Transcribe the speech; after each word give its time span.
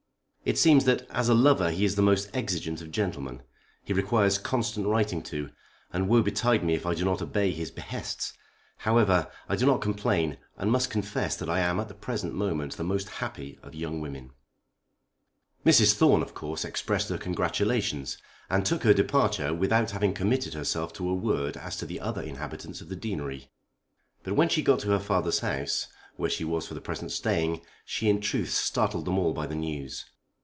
It 0.43 0.57
seems 0.57 0.85
that 0.85 1.07
as 1.11 1.29
a 1.29 1.35
lover 1.35 1.69
he 1.69 1.85
is 1.85 1.95
the 1.95 2.01
most 2.01 2.27
exigeant 2.35 2.81
of 2.81 2.91
gentlemen. 2.91 3.43
He 3.83 3.93
requires 3.93 4.39
constant 4.39 4.87
writing 4.87 5.21
to, 5.23 5.51
and 5.93 6.09
woe 6.09 6.23
betide 6.23 6.63
me 6.63 6.73
if 6.73 6.83
I 6.83 6.95
do 6.95 7.05
not 7.05 7.21
obey 7.21 7.51
his 7.51 7.69
behests. 7.69 8.33
However, 8.77 9.29
I 9.47 9.55
do 9.55 9.67
not 9.67 9.81
complain, 9.81 10.39
and 10.57 10.71
must 10.71 10.89
confess 10.89 11.35
that 11.37 11.47
I 11.49 11.59
am 11.59 11.79
at 11.79 11.89
the 11.89 11.93
present 11.93 12.33
moment 12.33 12.75
the 12.75 12.83
most 12.83 13.07
happy 13.21 13.59
of 13.61 13.75
young 13.75 14.01
women." 14.01 14.31
Mrs. 15.63 15.93
Thorne 15.93 16.23
of 16.23 16.33
course 16.33 16.65
expressed 16.65 17.09
her 17.09 17.19
congratulations, 17.19 18.17
and 18.49 18.65
took 18.65 18.81
her 18.81 18.95
departure 18.95 19.53
without 19.53 19.91
having 19.91 20.11
committed 20.13 20.55
herself 20.55 20.91
to 20.93 21.07
a 21.07 21.13
word 21.13 21.55
as 21.55 21.77
to 21.77 21.85
the 21.85 21.99
other 21.99 22.23
inhabitants 22.23 22.81
of 22.81 22.89
the 22.89 22.95
Deanery. 22.97 23.51
But 24.23 24.33
when 24.33 24.49
she 24.49 24.63
got 24.63 24.79
to 24.79 24.89
her 24.89 24.99
father's 24.99 25.41
house, 25.41 25.85
where 26.17 26.31
she 26.31 26.43
was 26.43 26.67
for 26.67 26.73
the 26.73 26.81
present 26.81 27.11
staying, 27.11 27.61
she 27.85 28.09
in 28.09 28.19
truth 28.21 28.49
startled 28.49 29.05
them 29.05 29.19
all 29.19 29.33
by 29.33 29.45
the 29.45 29.53
news. 29.55 30.07